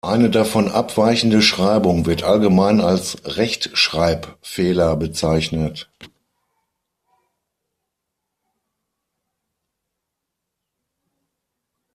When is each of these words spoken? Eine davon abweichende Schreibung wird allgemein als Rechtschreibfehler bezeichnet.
Eine 0.03 0.31
davon 0.31 0.67
abweichende 0.67 1.43
Schreibung 1.43 2.07
wird 2.07 2.23
allgemein 2.23 2.81
als 2.81 3.21
Rechtschreibfehler 3.37 4.95
bezeichnet. 4.95 5.91